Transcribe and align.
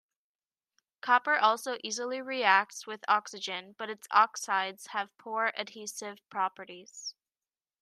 Copper 1.01 1.35
also 1.37 1.77
easily 1.83 2.23
reacts 2.23 2.87
with 2.87 3.05
oxygen 3.07 3.75
but 3.77 3.91
its 3.91 4.07
oxides 4.09 4.87
have 4.87 5.15
poor 5.19 5.53
adhesion 5.55 6.17
properties. 6.27 7.13